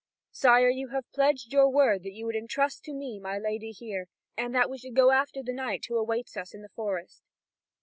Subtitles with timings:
[0.31, 4.07] Sire, you have pledged your word that you would entrust to me my lady here,
[4.35, 7.21] and that we should go after the knight who awaits us in the forest."